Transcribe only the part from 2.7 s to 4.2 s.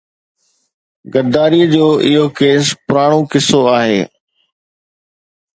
پراڻو قصو آهي.